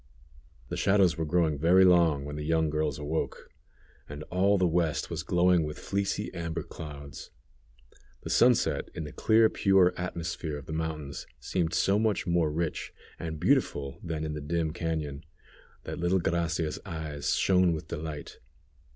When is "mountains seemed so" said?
10.73-11.99